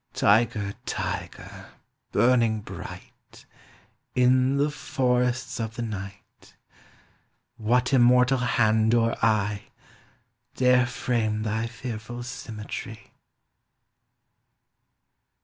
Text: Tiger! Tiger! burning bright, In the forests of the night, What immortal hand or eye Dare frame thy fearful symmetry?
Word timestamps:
Tiger! 0.15 0.73
Tiger! 0.87 1.67
burning 2.11 2.61
bright, 2.61 3.45
In 4.15 4.57
the 4.57 4.71
forests 4.71 5.59
of 5.59 5.75
the 5.75 5.83
night, 5.83 6.55
What 7.57 7.93
immortal 7.93 8.39
hand 8.39 8.95
or 8.95 9.15
eye 9.23 9.65
Dare 10.55 10.87
frame 10.87 11.43
thy 11.43 11.67
fearful 11.67 12.23
symmetry? 12.23 13.11